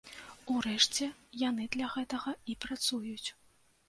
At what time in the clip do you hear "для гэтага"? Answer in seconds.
1.75-2.33